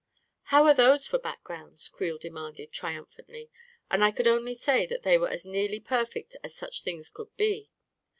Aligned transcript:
"How 0.45 0.65
are 0.65 0.73
those 0.73 1.05
for 1.05 1.19
backgrounds?" 1.19 1.87
Creel 1.87 2.17
de 2.17 2.31
manded, 2.31 2.71
triumphantly; 2.71 3.51
and 3.91 4.03
I 4.03 4.09
could 4.09 4.25
only 4.25 4.55
say 4.55 4.87
that 4.87 5.03
they 5.03 5.15
were 5.15 5.29
as 5.29 5.45
nearly 5.45 5.79
perfect 5.79 6.35
as 6.43 6.55
such 6.55 6.81
things 6.81 7.07
could 7.07 7.29
be. 7.37 7.69